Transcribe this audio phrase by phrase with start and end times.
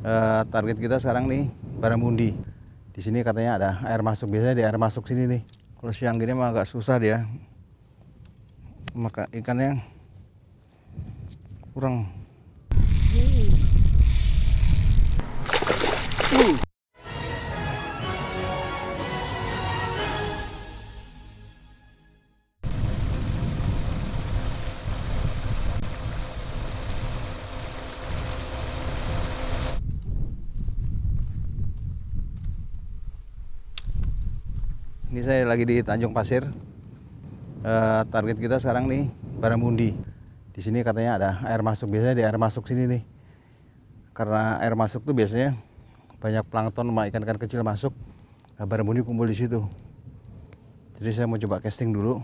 [0.00, 2.32] Eh, target kita sekarang nih Baramundi.
[2.96, 4.32] Di sini katanya ada air masuk.
[4.32, 5.42] Biasanya di air masuk sini nih.
[5.76, 7.28] Kalau siang gini mah agak susah dia.
[8.96, 9.84] Maka ikannya
[11.76, 12.08] kurang.
[35.10, 36.46] Ini saya lagi di Tanjung Pasir.
[37.66, 39.10] Eh, target kita sekarang nih
[39.42, 39.90] Baramundi.
[40.54, 41.90] Di sini katanya ada air masuk.
[41.90, 43.02] Biasanya di air masuk sini nih.
[44.14, 45.58] Karena air masuk tuh biasanya
[46.22, 47.90] banyak plankton sama ikan-ikan kecil masuk.
[48.54, 49.66] Nah, Baramundi kumpul di situ.
[51.02, 52.22] Jadi saya mau coba casting dulu.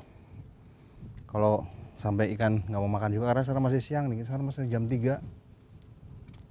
[1.27, 1.67] Kalau
[1.99, 4.23] sampai ikan nggak mau makan juga karena sekarang masih siang nih.
[4.23, 5.19] Sekarang masih jam 3.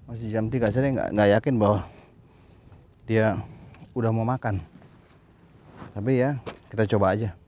[0.04, 1.88] Masih jam 3 saya nggak yakin bahwa
[3.08, 3.40] dia
[3.96, 4.75] udah mau makan
[5.96, 7.40] tapi ya kita coba aja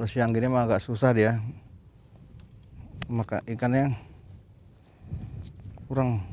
[0.00, 1.36] kalau siang gini mah agak susah dia.
[3.12, 3.92] Maka ikannya
[5.84, 6.24] kurang.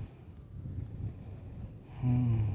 [2.00, 2.47] Hmm.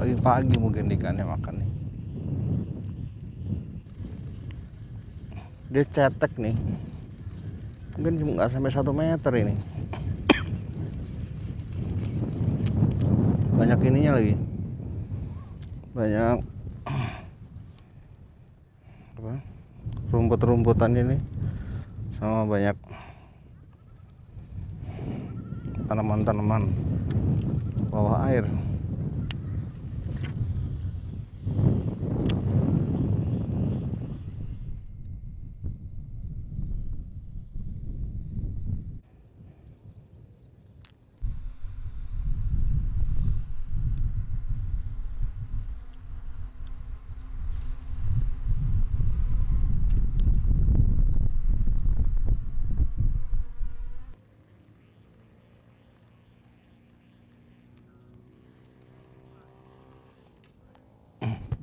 [0.00, 1.70] Pagi-pagi mungkin ikannya makan nih.
[5.76, 6.56] Dia cetek nih.
[8.00, 9.74] Mungkin cuma nggak sampai satu meter ini
[13.64, 14.36] banyak ininya lagi.
[15.96, 16.36] Banyak
[20.12, 21.16] rumput-rumputan ini
[22.12, 22.76] sama banyak
[25.88, 26.68] tanaman-tanaman
[27.88, 28.44] bawah air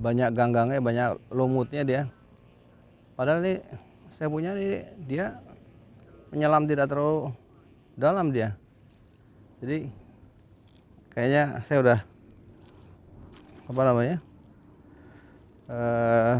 [0.02, 2.02] banyak ganggangnya banyak lumutnya dia.
[3.14, 3.62] Padahal ini
[4.10, 5.38] saya punya nih dia
[6.34, 7.30] menyelam tidak terlalu
[7.94, 8.58] dalam dia.
[9.62, 9.94] Jadi
[11.14, 12.00] kayaknya saya udah
[13.70, 14.18] apa namanya
[15.70, 16.38] eh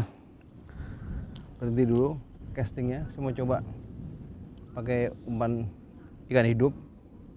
[1.62, 2.18] berhenti dulu
[2.50, 3.06] castingnya.
[3.14, 3.62] Saya mau coba
[4.74, 5.70] pakai umpan
[6.26, 6.74] ikan hidup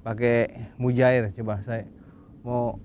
[0.01, 1.29] pakai mujair.
[1.37, 1.85] Coba saya
[2.41, 2.81] mau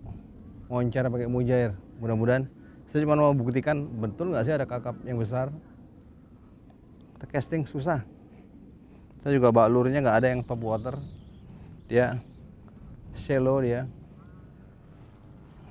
[0.68, 1.72] wawancara pakai mujair.
[2.04, 2.59] Mudah-mudahan
[2.90, 5.54] saya cuma mau buktikan betul nggak sih ada kakap yang besar?
[7.14, 8.02] Kita casting susah.
[9.22, 10.98] Saya juga bawa lurnya nggak ada yang top water.
[11.86, 12.18] Dia
[13.14, 13.86] shallow dia.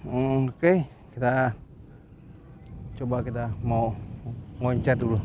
[0.07, 1.51] Hmm, oke kita
[2.95, 3.92] coba kita mau
[4.63, 5.19] ngoncat dulu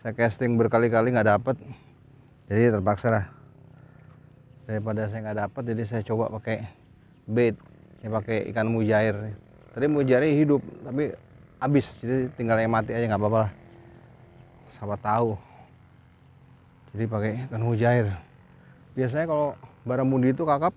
[0.00, 1.56] saya casting berkali-kali nggak dapet.
[2.48, 3.24] Jadi terpaksa lah.
[4.64, 6.64] Daripada saya nggak dapet jadi saya coba pakai
[7.28, 7.56] bait.
[8.00, 9.36] Ini pakai ikan mujair.
[9.76, 11.12] Tadi mujairnya hidup tapi
[11.60, 12.00] habis.
[12.00, 13.52] Jadi tinggal yang mati aja nggak apa-apa lah.
[14.72, 15.36] Siapa tahu.
[16.96, 18.06] Jadi pakai ikan mujair.
[18.96, 19.52] Biasanya kalau
[19.84, 20.72] baramundi itu kakap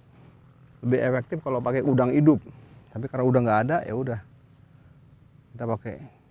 [0.84, 2.44] lebih efektif kalau pakai udang hidup.
[2.92, 4.20] Tapi karena udah nggak ada ya udah.
[5.56, 6.23] Kita pakai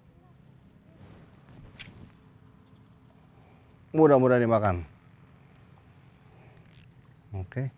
[3.92, 4.76] mudah-mudahan dimakan.
[7.36, 7.68] Oke.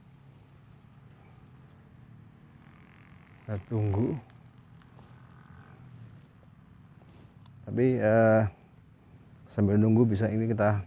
[3.43, 4.15] Kita tunggu.
[7.67, 8.43] Tapi eh,
[9.51, 10.83] sambil nunggu bisa ini kita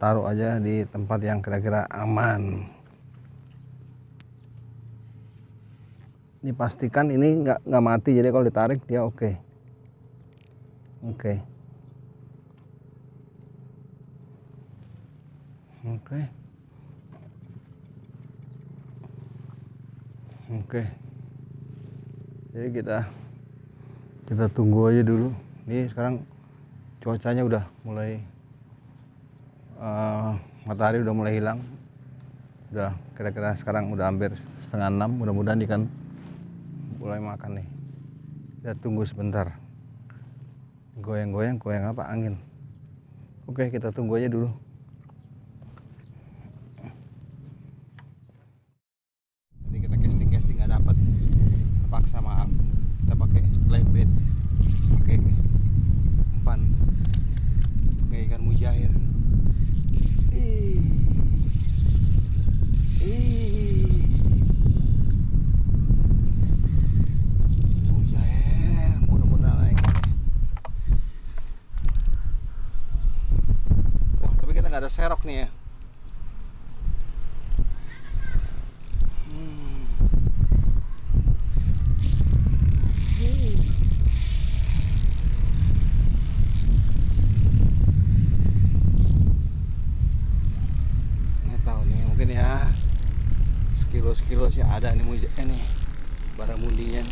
[0.00, 2.64] taruh aja di tempat yang kira-kira aman.
[6.42, 9.30] Ini pastikan ini nggak nggak mati jadi kalau ditarik dia oke.
[11.02, 11.52] Oke
[15.82, 16.20] oke.
[20.52, 20.82] Oke.
[22.52, 22.98] Jadi kita
[24.28, 25.34] kita tunggu aja dulu.
[25.66, 26.22] Ini sekarang
[27.02, 28.20] cuacanya udah mulai
[29.80, 30.38] uh,
[30.68, 31.58] matahari udah mulai hilang.
[32.70, 35.10] Udah kira-kira sekarang udah hampir setengah enam.
[35.18, 35.82] Mudah-mudahan ikan
[37.02, 37.66] mulai makan nih.
[38.62, 39.50] Kita tunggu sebentar.
[41.02, 42.06] Goyang-goyang goyang apa?
[42.06, 42.38] Angin.
[43.48, 44.52] Oke kita tunggu aja dulu
[49.72, 50.96] tadi kita casting casting nggak dapat
[51.88, 52.44] paksa maaf
[53.00, 53.40] kita pakai
[53.72, 54.10] live bait
[55.00, 55.16] pakai
[56.36, 56.60] umpan
[58.62, 58.94] pakai ikan mujair
[60.32, 60.78] Ih.
[63.02, 63.90] Ih.
[67.90, 69.78] Mujair, mudah-mudahan naik.
[74.22, 75.48] Wah, tapi kita nggak ada serok nih ya.
[79.30, 79.84] Hmm.
[83.22, 83.54] Hmm.
[91.42, 92.52] Nggak tahu nih, mungkin ya
[94.32, 95.60] sekilo sih ada nih muja ini
[96.40, 97.04] barang mundinya.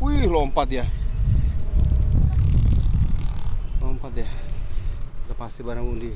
[0.00, 0.88] Wih, lompat ya.
[3.84, 4.28] Lompat ya.
[5.28, 6.08] Udah pasti barang undi.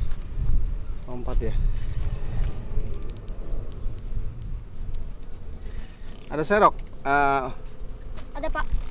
[1.04, 1.52] Lompat ya.
[6.28, 6.74] Ada serok.
[7.08, 7.46] Eh,
[8.36, 8.87] Ada pak.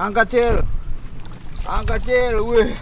[0.00, 0.56] Angkat cil,
[1.68, 2.72] angkat cil, wih.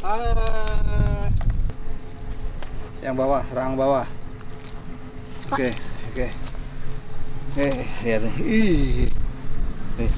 [0.00, 1.28] Ah.
[3.04, 4.08] Yang bawah, rang bawah.
[5.52, 5.72] Oke,
[6.12, 6.28] oke.
[7.56, 8.36] Eh, lihat nih.
[8.44, 9.10] Ih.
[9.96, 10.12] Nih.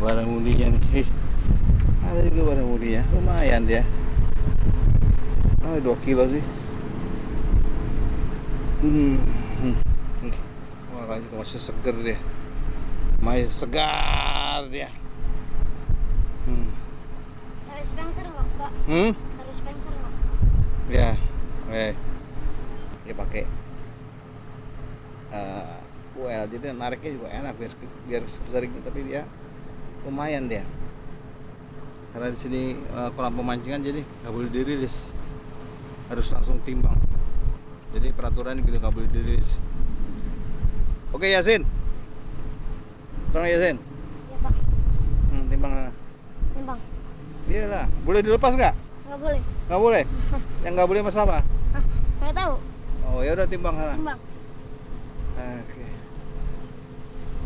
[0.00, 1.04] Barang mundinya nih.
[1.04, 1.08] Ih.
[2.00, 3.02] Ada juga barang mundinya.
[3.12, 3.84] Lumayan dia.
[5.62, 6.42] Ah, 2 kilo sih.
[8.80, 9.20] Hmm.
[9.60, 9.85] hmm.
[11.06, 12.18] Wah, juga masih seger dia.
[13.22, 14.90] Masih segar dia.
[16.50, 16.66] Hmm.
[17.70, 18.70] Harus Spencer nggak pak?
[18.90, 19.10] Hmm?
[19.14, 20.12] Harus Spencer nggak?
[20.90, 21.14] Ya,
[21.70, 21.94] eh,
[23.06, 23.46] dia pakai
[25.26, 25.74] eh
[26.18, 27.72] well, jadi nariknya juga enak biar
[28.06, 29.22] biar sebesar ini, tapi dia
[30.02, 30.66] lumayan dia.
[32.10, 35.14] Karena di sini eh, kolam pemancingan jadi nggak boleh dirilis,
[36.10, 36.98] harus langsung timbang.
[37.94, 39.54] Jadi peraturan gitu nggak boleh dirilis.
[41.16, 41.64] Oke Yasin,
[43.32, 44.52] tolong Yasin, Iya pak.
[45.32, 45.72] hmm, timbang.
[45.72, 45.92] sana.
[46.52, 46.78] Timbang.
[47.48, 48.74] Iyalah, boleh dilepas nggak?
[49.08, 49.40] Nggak boleh.
[49.40, 50.02] Nggak boleh.
[50.68, 51.38] Yang nggak boleh mas apa?
[52.20, 52.54] Nggak tahu.
[53.08, 53.94] Oh ya udah timbang sana.
[53.96, 54.18] Timbang.
[55.40, 55.86] Oke.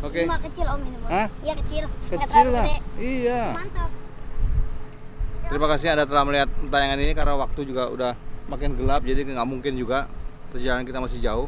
[0.03, 0.19] Oke.
[0.19, 0.97] Timbang kecil om ini.
[1.07, 1.27] Hah?
[1.39, 1.83] Iya kecil.
[2.11, 2.65] Kecil lah.
[2.67, 2.75] gede.
[2.99, 3.41] Iya.
[3.55, 3.89] Mantap.
[5.47, 8.11] Terima kasih Anda telah melihat tayangan ini karena waktu juga udah
[8.51, 10.11] makin gelap jadi nggak mungkin juga
[10.51, 11.47] perjalanan kita masih jauh.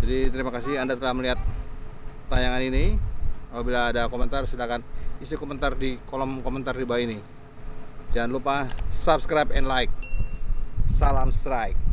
[0.00, 1.38] Jadi terima kasih Anda telah melihat
[2.32, 2.96] tayangan ini.
[3.50, 4.80] Apabila ada komentar silakan
[5.18, 7.18] isi komentar di kolom komentar di bawah ini.
[8.14, 8.56] Jangan lupa
[8.88, 9.92] subscribe and like.
[10.88, 11.89] Salam strike.